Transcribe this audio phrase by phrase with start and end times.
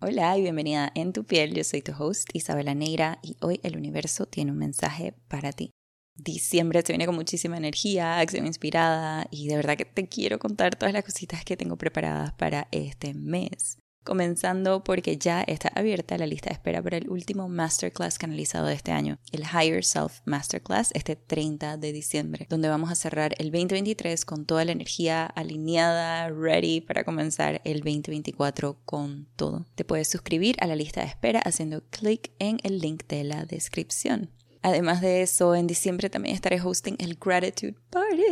[0.00, 1.54] Hola y bienvenida en tu piel.
[1.54, 5.72] Yo soy tu host Isabela Neira y hoy el universo tiene un mensaje para ti.
[6.14, 10.76] Diciembre se viene con muchísima energía, acción inspirada y de verdad que te quiero contar
[10.76, 16.26] todas las cositas que tengo preparadas para este mes comenzando porque ya está abierta la
[16.26, 20.90] lista de espera para el último masterclass canalizado de este año, el Higher Self Masterclass,
[20.94, 26.30] este 30 de diciembre, donde vamos a cerrar el 2023 con toda la energía alineada,
[26.30, 29.66] ready para comenzar el 2024 con todo.
[29.74, 33.44] Te puedes suscribir a la lista de espera haciendo clic en el link de la
[33.44, 34.30] descripción.
[34.62, 38.22] Además de eso, en diciembre también estaré hosting el Gratitude Party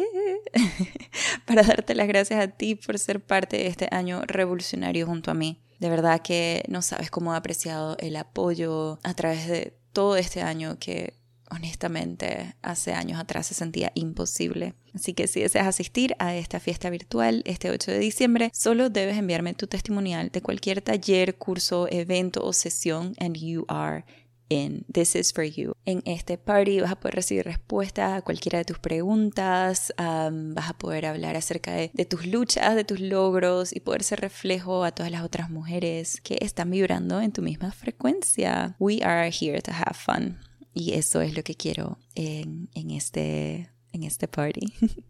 [1.47, 5.35] para darte las gracias a ti por ser parte de este año revolucionario junto a
[5.35, 5.61] mí.
[5.79, 10.43] De verdad que no sabes cómo he apreciado el apoyo a través de todo este
[10.43, 11.15] año que
[11.51, 14.74] honestamente hace años atrás se sentía imposible.
[14.95, 19.16] Así que si deseas asistir a esta fiesta virtual este 8 de diciembre, solo debes
[19.16, 24.05] enviarme tu testimonial de cualquier taller, curso, evento o sesión and you are
[24.49, 25.75] en This is for You.
[25.85, 30.79] En este party vas a poder recibir respuestas a cualquiera de tus preguntas, vas a
[30.79, 34.93] poder hablar acerca de, de, tus luchas, de tus logros y poder ser reflejo a
[34.93, 38.77] todas las otras mujeres que están vibrando en tu misma frecuencia.
[38.79, 40.38] We are here to have fun.
[40.75, 44.75] Y eso es lo que quiero en, en este, en este party.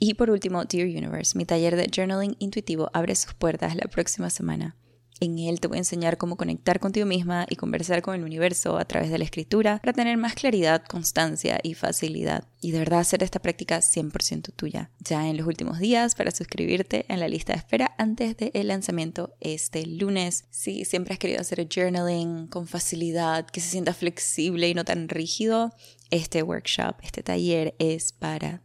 [0.00, 4.30] y por último, Dear Universe, mi taller de journaling intuitivo abre sus puertas la próxima
[4.30, 4.76] semana.
[5.22, 8.76] En él te voy a enseñar cómo conectar contigo misma y conversar con el universo
[8.76, 12.42] a través de la escritura para tener más claridad, constancia y facilidad.
[12.60, 14.90] Y de verdad hacer esta práctica 100% tuya.
[14.98, 19.32] Ya en los últimos días para suscribirte en la lista de espera antes del lanzamiento
[19.38, 20.46] este lunes.
[20.50, 25.08] Si siempre has querido hacer journaling con facilidad, que se sienta flexible y no tan
[25.08, 25.72] rígido,
[26.10, 28.64] este workshop, este taller es para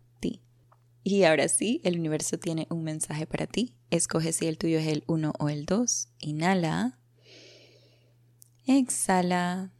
[1.10, 3.77] y ahora sí, el universo tiene un mensaje para ti.
[3.90, 6.10] Escoge si el tuyo es el 1 o el 2.
[6.20, 7.00] Inhala.
[8.66, 9.72] Exhala.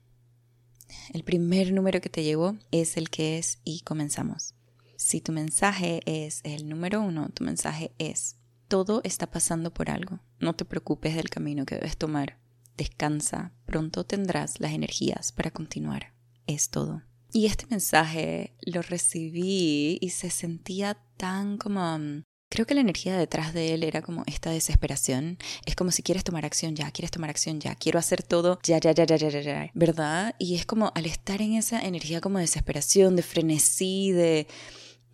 [1.14, 4.56] El primer número que te llevo es el que es y comenzamos.
[4.96, 8.38] Si tu mensaje es el número 1, tu mensaje es,
[8.68, 10.20] todo está pasando por algo.
[10.40, 12.40] No te preocupes del camino que debes tomar.
[12.78, 16.14] Descansa, pronto tendrás las energías para continuar.
[16.48, 17.04] Es todo.
[17.32, 22.24] Y este mensaje lo recibí y se sentía tan como...
[22.50, 25.38] Creo que la energía detrás de él era como esta desesperación.
[25.66, 28.80] Es como si quieres tomar acción ya, quieres tomar acción ya, quiero hacer todo ya,
[28.80, 30.34] ya, ya, ya, ya, ya, ya, ¿verdad?
[30.40, 34.48] Y es como al estar en esa energía como de desesperación, de frenesí, de,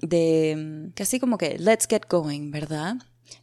[0.01, 2.97] de mm, casi como que let's get going, ¿verdad?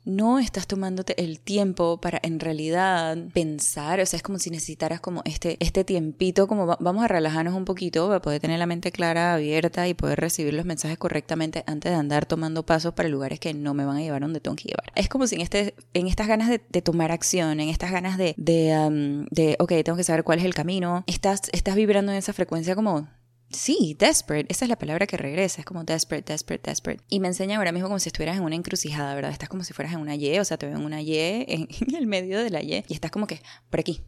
[0.05, 5.01] No estás tomándote el tiempo para en realidad pensar, o sea, es como si necesitaras
[5.01, 8.93] como este, este tiempito, como vamos a relajarnos un poquito para poder tener la mente
[8.93, 13.41] clara, abierta y poder recibir los mensajes correctamente antes de andar tomando pasos para lugares
[13.41, 14.93] que no me van a llevar donde tengo que llevar.
[14.95, 18.35] Es como si en, este, en estas ganas de, tomar acción, en estas ganas de,
[18.37, 22.33] de, de, ok, tengo que saber cuál es el camino, estás, estás vibrando en esa
[22.33, 23.09] frecuencia como
[23.51, 27.03] Sí, desperate, esa es la palabra que regresa, es como desperate, desperate, desperate.
[27.09, 29.33] Y me enseña ahora mismo como si estuvieras en una encrucijada, ¿verdad?
[29.33, 31.69] Estás como si fueras en una Y, o sea, te veo en una Y, en,
[31.97, 34.03] el medio de la Y, y estás como que por aquí,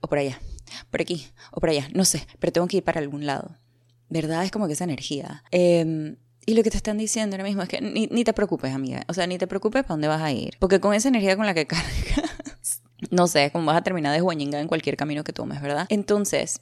[0.00, 0.40] o por allá,
[0.90, 3.56] por aquí, o por allá, no sé, pero tengo que ir para algún lado.
[4.08, 4.44] ¿Verdad?
[4.44, 5.42] Es como que esa energía.
[5.50, 9.02] Em, y lo que te están diciendo ahora mismo es que ni, te preocupes, amiga.
[9.08, 10.56] O sea, ni te preocupes para dónde vas a ir.
[10.60, 14.58] Porque con esa energía con la que cargas, no sé, como vas a terminar de
[14.58, 15.86] en cualquier camino que tomes, ¿verdad?
[15.88, 16.60] Entonces,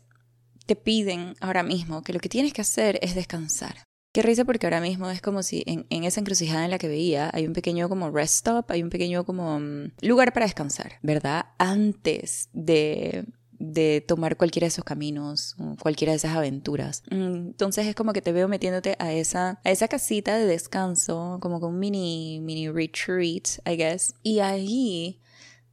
[0.66, 3.76] te piden ahora mismo que lo que tienes que hacer es descansar.
[4.12, 7.30] Qué risa porque ahora mismo es como si en, esa encrucijada en la que veía
[7.32, 11.47] hay un pequeño como rest stop, hay un pequeño como mm, lugar para descansar, ¿verdad?
[11.58, 13.24] Antes de,
[13.58, 17.03] de tomar cualquiera de esos caminos, cualquiera de esas aventuras.
[17.10, 21.38] Mm, entonces es como que te veo metiéndote a esa, a esa casita de descanso,
[21.41, 24.14] como con un mini, mini retreat, I guess.
[24.22, 25.20] Y ahí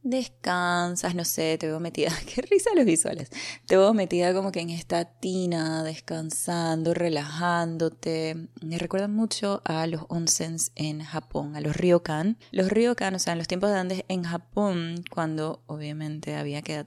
[0.02, 3.30] descansas, no sé, te veo metida, qué risa los visuales,
[3.66, 8.48] te veo metida como que en esta tina, descansando, relajándote.
[8.62, 12.38] Me recuerda mucho a los onsens en Japón, a los ryokan.
[12.50, 16.86] Los ryokan, o sea, en los tiempos de antes en Japón, cuando obviamente había que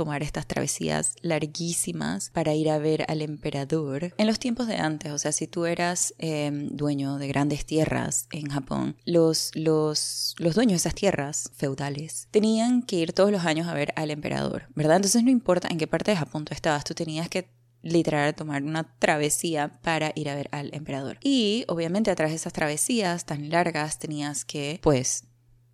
[0.00, 4.14] tomar estas travesías larguísimas para ir a ver al emperador.
[4.16, 8.26] En los tiempos de antes, o sea, si tú eras em, dueño de grandes tierras
[8.32, 13.44] en Japón, los, los, los dueños de esas tierras feudales tenían que ir todos los
[13.44, 14.96] años a ver al emperador, ¿verdad?
[14.96, 17.50] Entonces no importa en qué parte de Japón tú estabas, tú tenías que
[17.82, 21.18] literal tomar una travesía para ir a ver al emperador.
[21.22, 25.24] Y obviamente a través de esas travesías tan largas tenías que pues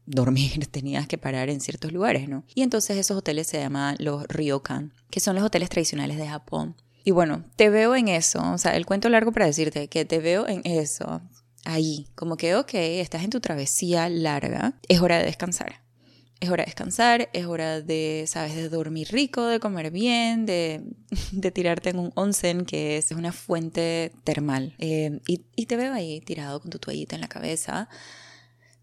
[0.06, 2.44] dormir, tenías que parar en ciertos lugares, ¿no?
[2.54, 6.76] Y entonces esos hoteles se llaman los ryokan, que son los hoteles tradicionales de Japón.
[7.04, 10.18] Y bueno, te veo en eso, o sea, el cuento largo para decirte que te
[10.18, 11.22] veo en eso,
[11.64, 15.82] ahí, como que, ok, estás en tu travesía larga, es hora de descansar.
[16.40, 20.82] es hora de descansar, es hora de, sabes, de dormir rico, de comer bien, de,
[21.32, 24.74] de tirarte en un onsen que es una fuente termal.
[24.78, 27.88] Eh, y, y, te veo ahí tirado con tu toallita en la cabeza,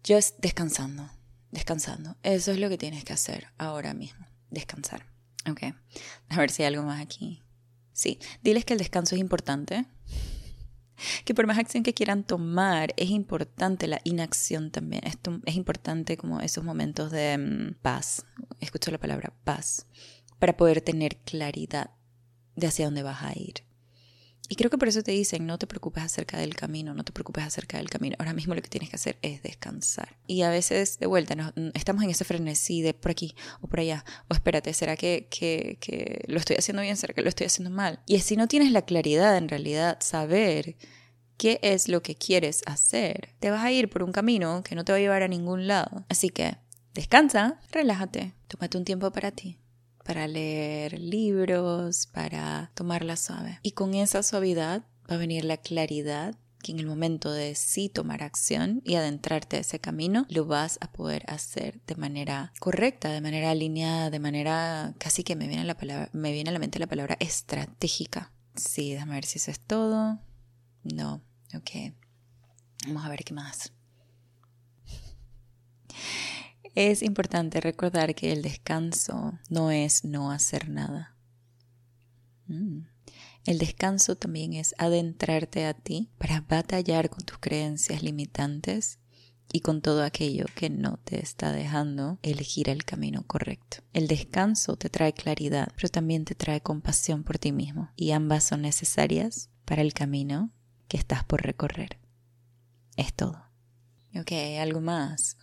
[0.06, 1.10] just descansando,
[1.50, 2.16] descansando.
[2.22, 5.06] Eso es lo que tienes que hacer ahora mismo, descansar.
[5.50, 5.62] Ok,
[6.28, 7.42] a ver si hay algo más aquí.
[7.92, 9.86] Sí, diles que el descanso es importante,
[11.24, 15.06] que por más acción que quieran tomar, es importante la inacción también.
[15.06, 18.24] Esto es importante como esos momentos de mm, paz.
[18.60, 19.86] Escucho la palabra paz.
[20.38, 21.90] Para poder tener claridad
[22.56, 23.64] de hacia dónde vas a ir.
[24.48, 27.12] Y creo que por eso te dicen, no te preocupes acerca del camino, no te
[27.12, 28.14] preocupes acerca del camino.
[28.18, 30.16] Ahora mismo lo que tienes que hacer es descansar.
[30.26, 33.80] Y a veces, de vuelta, mm, estamos en ese frenesí de por aquí o por
[33.80, 34.04] allá.
[34.28, 36.96] O espérate, ¿será que, que, que lo estoy haciendo bien?
[36.96, 38.00] ¿Será que lo estoy haciendo mal?
[38.06, 40.76] Y si no tienes la claridad, en realidad, saber
[41.38, 44.84] qué es lo que quieres hacer, te vas a ir por un camino que no
[44.84, 46.04] te va a llevar a ningún lado.
[46.10, 46.58] Así que
[46.92, 49.58] descansa, relájate, tómate un tiempo para ti
[50.04, 53.58] para leer libros, para tomarla suave.
[53.62, 57.90] Y con esa suavidad va a venir la claridad que en el momento de sí
[57.90, 63.10] tomar acción y adentrarte a ese camino, lo vas a poder hacer de manera correcta,
[63.10, 66.58] de manera alineada, de manera casi que me viene, la palabra, me viene a la
[66.58, 68.32] mente la palabra estratégica.
[68.56, 70.18] Sí, déjame ver si eso es todo.
[70.84, 71.22] No,
[71.54, 71.92] ok.
[72.86, 73.72] Vamos a ver qué más.
[76.74, 81.14] Es importante recordar que el descanso no es no hacer nada.
[82.46, 82.80] Mm.
[83.46, 88.98] El descanso también es adentrarte a ti para batallar con tus creencias limitantes
[89.52, 93.78] y con todo aquello que no te está dejando elegir el camino correcto.
[93.92, 98.44] El descanso te trae claridad, pero también te trae compasión por ti mismo y ambas
[98.44, 100.50] son necesarias para el camino
[100.88, 101.98] que estás por recorrer.
[102.96, 103.44] Es todo.
[104.16, 105.36] Ok, algo más.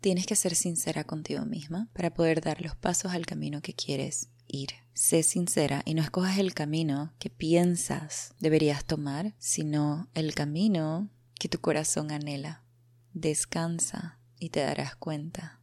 [0.00, 4.30] Tienes que ser sincera contigo misma para poder dar los pasos al camino que quieres
[4.46, 4.70] ir.
[4.94, 11.48] Sé sincera y no escojas el camino que piensas deberías tomar, sino el camino que
[11.48, 12.64] tu corazón anhela.
[13.12, 15.60] Descansa y te darás cuenta.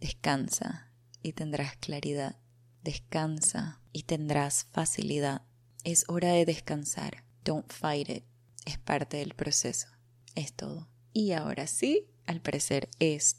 [0.00, 2.36] Descansa y tendrás claridad.
[2.82, 5.42] Descansa y tendrás facilidad.
[5.82, 7.24] Es hora de descansar.
[7.44, 8.24] Don't fight it.
[8.66, 9.88] Es parte del proceso.
[10.36, 10.88] Es todo.
[11.12, 13.36] Y ahora sí, al parecer es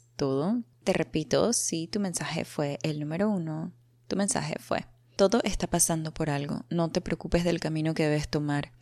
[0.84, 3.72] Te repito, si tu mensaje fue el número uno,
[4.06, 4.86] tu mensaje fue,
[5.16, 8.72] todo está pasando por algo, no te preocupes del camino que debes tomar,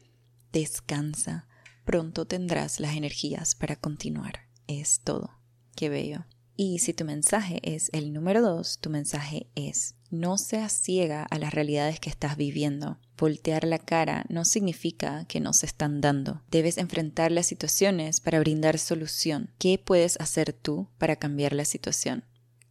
[0.52, 1.46] descansa,
[1.87, 4.40] pronto tendrás las energías para continuar.
[4.66, 5.31] Es todo.
[5.75, 6.26] Qué bello.
[6.56, 11.38] Y si tu mensaje es el número dos, tu mensaje es, no seas ciega a
[11.38, 12.98] las realidades que estás viviendo.
[13.20, 16.40] Voltear la cara no significa que no se están dando.
[16.50, 19.50] Debes enfrentar las situaciones para brindar solución.
[19.58, 22.25] ¿Qué puedes hacer tú para cambiar la situación?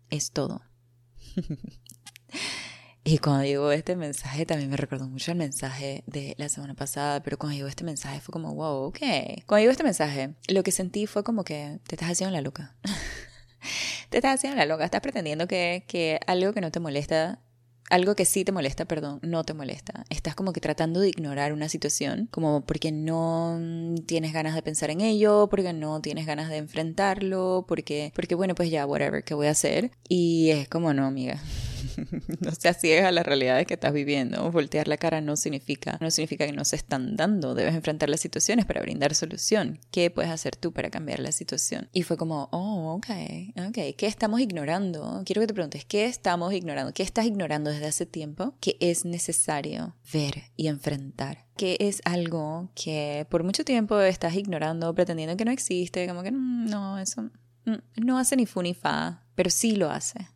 [0.09, 0.63] Es todo.
[3.03, 7.21] y cuando llegó este mensaje también me recordó mucho el mensaje de la semana pasada,
[7.21, 8.97] pero cuando llegó este mensaje fue como, wow, ok.
[9.45, 12.75] Cuando llegó este mensaje, lo que sentí fue como que te estás haciendo la loca.
[14.09, 17.39] te estás haciendo la loca, estás pretendiendo que, que algo que no te molesta
[17.89, 20.05] algo que sí te molesta, perdón, no te molesta.
[20.09, 23.59] Estás como que tratando de ignorar una situación, como porque no
[24.05, 28.55] tienes ganas de pensar en ello, porque no tienes ganas de enfrentarlo, porque, porque bueno,
[28.55, 29.91] pues ya, whatever, ¿qué voy a hacer?
[30.07, 31.41] Y es como, no, amiga.
[32.39, 34.51] no seas ciega a las realidades que estás viviendo.
[34.51, 37.55] Voltear la cara no significa, no significa que no se están dando.
[37.55, 39.79] Debes enfrentar las situaciones para brindar solución.
[39.91, 41.89] ¿Qué puedes hacer tú para cambiar la situación?
[41.93, 43.07] Y fue como, oh, ok,
[43.67, 43.95] ok.
[43.97, 45.23] ¿Qué estamos ignorando?
[45.25, 46.93] Quiero que te preguntes, ¿qué estamos ignorando?
[46.93, 51.49] ¿Qué estás ignorando desde hace tiempo que es necesario ver y enfrentar?
[51.59, 56.31] que es algo que por mucho tiempo estás ignorando, pretendiendo que no existe, como que
[56.31, 57.23] mm, no, eso
[57.65, 60.29] mm, no hace ni fu ni fa, pero sí lo hace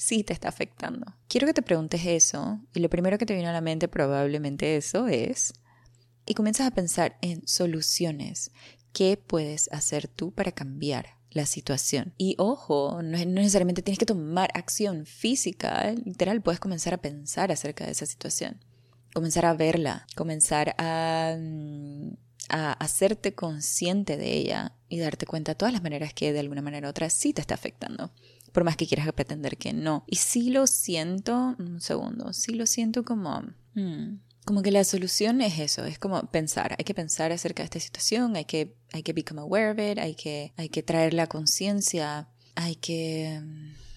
[0.00, 1.14] sí te está afectando.
[1.28, 4.76] Quiero que te preguntes eso y lo primero que te viene a la mente probablemente
[4.76, 5.52] eso es
[6.24, 8.50] y comienzas a pensar en soluciones.
[8.94, 12.14] ¿Qué puedes hacer tú para cambiar la situación?
[12.16, 17.84] Y ojo, no, necesariamente tienes que tomar acción física, literal, puedes comenzar a pensar acerca
[17.84, 18.64] de esa situación,
[19.12, 22.14] comenzar a verla, comenzar a, mm,
[22.48, 26.62] a hacerte consciente de ella y darte cuenta de todas las maneras que de alguna
[26.62, 28.12] manera u otra sí te está afectando
[28.52, 30.04] por más que quieras pretender que no.
[30.06, 33.42] Y sí lo siento, un segundo, sí lo siento como...
[33.74, 37.66] Hmm, como que la solución es eso, es como pensar, hay que pensar acerca de
[37.66, 41.14] esta situación, hay que, hay que become aware of it, hay que, hay que traer
[41.14, 43.40] la conciencia, hay que...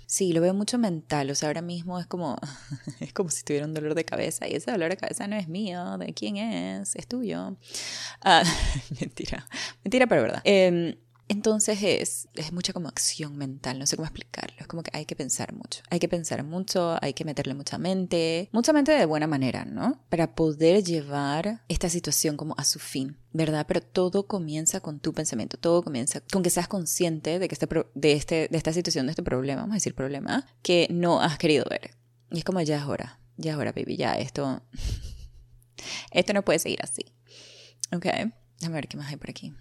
[0.06, 2.38] Sí, lo veo mucho mental, o sea, ahora mismo es como,
[3.00, 5.48] es como si tuviera un dolor de cabeza y ese dolor de cabeza no es
[5.48, 6.96] mío, ¿de quién es?
[6.96, 7.58] Es tuyo.
[8.22, 8.44] Ah,
[9.02, 9.48] mentira,
[9.84, 10.42] mentira, pero verdad.
[10.44, 10.96] Em,
[11.30, 14.56] Entonces es, es mucha como acción mental, no sé cómo explicarlo.
[14.60, 15.82] Es como que hay que pensar mucho.
[15.90, 20.04] Hay que pensar mucho, hay que meterle mucha mente, mucha mente de buena manera, ¿no?
[20.10, 23.66] Para poder llevar esta situación como a su fin, ¿verdad?
[23.68, 27.68] Pero todo comienza con tu pensamiento, todo comienza con que seas consciente de, que este,
[27.96, 31.38] de, este, de esta situación, de este problema, vamos a decir problema, que no has
[31.38, 31.92] querido ver.
[32.32, 34.62] Y es como ya es hora, ya es hora, baby, ya esto,
[36.12, 37.06] esto no puede seguir así.
[37.94, 38.06] Ok,
[38.60, 39.54] déjame ver qué más hay por aquí.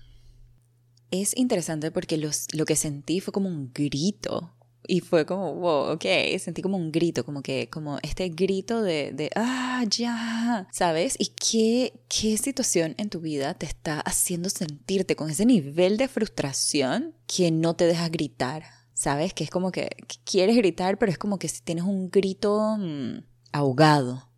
[1.12, 4.54] Es interesante porque lo que sentí fue como un grito.
[4.88, 6.04] Y fue como, wow, ok,
[6.40, 11.16] sentí como un grito, como que, como este grito de, de ah, ya, ¿sabes?
[11.18, 16.08] ¿Y qué, qué situación en tu vida te está haciendo sentirte con ese nivel de
[16.08, 18.64] frustración que no te deja gritar?
[18.94, 19.34] ¿Sabes?
[19.34, 19.90] Que es como que,
[20.24, 23.18] quieres gritar, pero es como que si tienes un grito mm,
[23.52, 24.30] ahogado,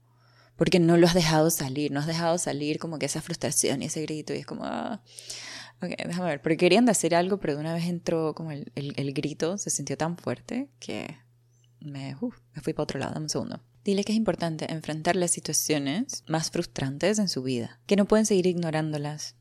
[0.57, 3.87] porque no lo has dejado salir, no has dejado salir como que esa frustración y
[3.87, 5.01] ese grito y es como, ah,
[5.83, 9.13] Ok, déjame ver, porque querían decir algo, pero de una vez entró como el, el,
[9.13, 11.19] grito, se sintió tan fuerte que
[11.81, 12.17] me,
[12.55, 13.61] me fui para otro lado, dame un segundo.
[13.85, 18.25] Dile que es importante enfrentar las situaciones más frustrantes en su vida, que no pueden
[18.25, 19.37] seguir ignorándolas,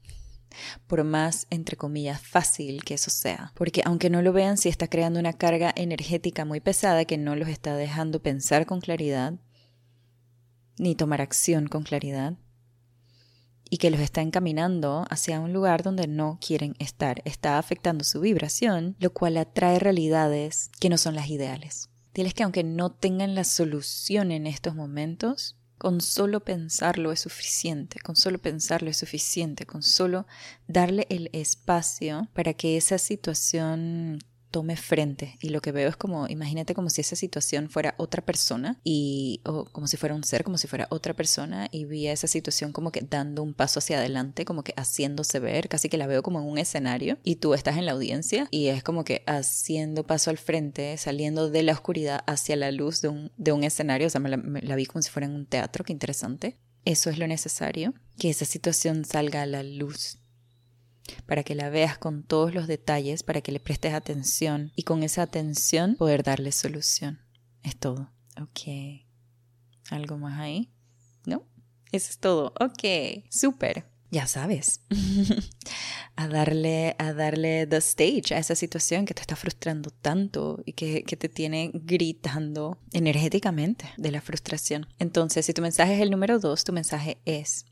[0.87, 3.53] por más, entre comillas, fácil que eso sea.
[3.55, 7.35] Porque aunque no lo vean, si está creando una carga energética muy pesada que no
[7.35, 9.35] los está dejando pensar con claridad,
[10.77, 12.37] ni tomar acción con claridad,
[13.73, 17.23] y que los está encaminando hacia un lugar donde no quieren estar.
[17.25, 21.89] Está afectando su vibración, lo cual atrae realidades que no son las ideales.
[22.13, 27.99] Diles que aunque no tengan la solución en estos momentos, con solo pensarlo es suficiente,
[27.99, 30.27] con solo pensarlo es suficiente, con solo
[30.67, 34.19] darle el espacio para que esa situación
[34.53, 35.36] tome frente.
[35.41, 39.41] Y lo que veo es como, imagínate como si esa situación fuera otra persona y,
[39.45, 42.72] o como si fuera un ser, como si fuera otra persona y vi esa situación
[42.72, 46.22] como que dando un paso hacia adelante, como que haciéndose ver, casi que la veo
[46.22, 50.05] como en un escenario y tú estás en la audiencia y es como que haciendo
[50.05, 54.05] paso al frente, saliendo de la oscuridad hacia la luz de un, de un escenario,
[54.05, 56.57] o sea, me la, me la vi como si fuera en un teatro, qué interesante.
[56.86, 60.19] Eso es lo necesario, que esa situación salga a la luz
[61.25, 65.03] para que la veas con todos los detalles, para que le prestes atención y con
[65.03, 67.22] esa atención poder darle solución.
[67.63, 68.12] Es todo.
[68.41, 69.03] Ok.
[69.89, 70.72] ¿Algo más ahí?
[71.25, 71.43] ¿No?
[71.91, 72.53] Eso es todo.
[72.60, 73.24] Ok.
[73.29, 73.86] Súper.
[74.12, 74.81] Ya sabes.
[76.15, 80.74] a darle, a darle the stage a esa situación que te está frustrando tanto y
[80.74, 84.88] que, que te tiene gritando energéticamente de la frustración.
[85.00, 87.65] Entonces, si tu mensaje es el número dos, tu mensaje es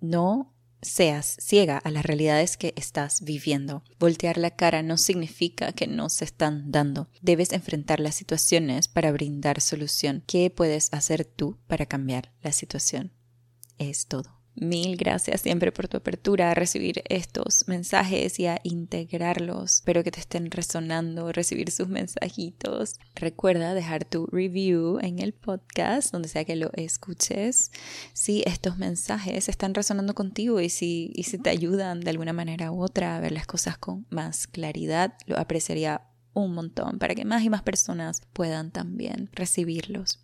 [0.00, 3.82] no seas ciega a las realidades que estás viviendo.
[3.98, 7.08] Voltear la cara no significa que no se están dando.
[7.20, 10.22] Debes enfrentar las situaciones para brindar solución.
[10.26, 13.12] ¿Qué puedes hacer tú para cambiar la situación?
[13.78, 14.39] Es todo.
[14.60, 19.76] Mil gracias siempre por tu apertura a recibir estos mensajes y a integrarlos.
[19.76, 22.96] Espero que te estén resonando, recibir sus mensajitos.
[23.14, 27.72] Recuerda dejar tu review en el podcast, donde sea que lo escuches.
[28.12, 32.70] Si estos mensajes están resonando contigo y si, y si te ayudan de alguna manera
[32.70, 36.02] u otra a ver las cosas con más claridad, lo apreciaría
[36.34, 40.18] un montón para que más y más personas puedan también recibirlos.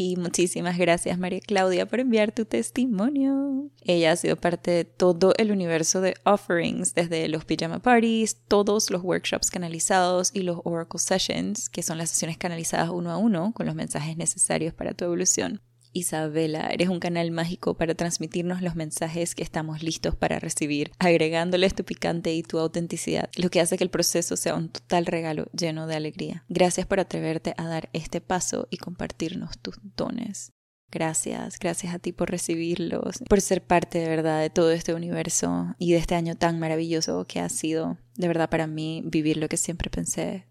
[0.00, 3.68] Y muchísimas gracias María Claudia por enviar tu testimonio.
[3.82, 8.92] Ella ha sido parte de todo el universo de offerings, desde los pijama parties, todos
[8.92, 13.52] los workshops canalizados y los Oracle Sessions, que son las sesiones canalizadas uno a uno
[13.52, 15.60] con los mensajes necesarios para tu evolución.
[15.92, 21.74] Isabela, eres un canal mágico para transmitirnos los mensajes que estamos listos para recibir, agregándoles
[21.74, 25.46] tu picante y tu autenticidad, lo que hace que el proceso sea un total regalo
[25.52, 26.44] lleno de alegría.
[26.48, 30.52] Gracias por atreverte a dar este paso y compartirnos tus dones.
[30.90, 35.74] Gracias, gracias a ti por recibirlos, por ser parte de verdad de todo este universo
[35.78, 37.98] y de este año tan maravilloso que ha sido.
[38.16, 40.46] De verdad para mí vivir lo que siempre pensé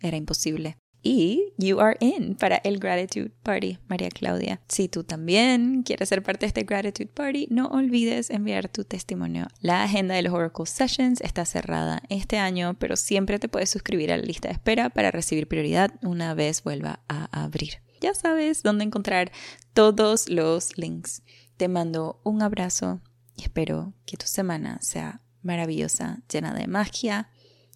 [0.00, 4.60] era imposible y you are in para el Gratitude Party, María Claudia.
[4.68, 9.46] Si tú también quieres ser parte de este Gratitude Party, no olvides enviar tu testimonio.
[9.60, 14.12] La agenda de los Oracle Sessions está cerrada este año, pero siempre te puedes suscribir
[14.12, 17.82] a la lista de espera para recibir prioridad una vez vuelva a abrir.
[18.00, 19.30] Ya sabes dónde encontrar
[19.74, 21.22] todos los links.
[21.56, 23.00] Te mando un abrazo
[23.36, 27.30] y espero que tu semana sea maravillosa, llena de magia,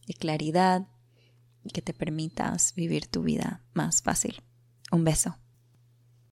[0.07, 0.87] de claridad
[1.65, 4.43] y que te permitas vivir tu vida más fácil.
[4.93, 5.39] Un beso.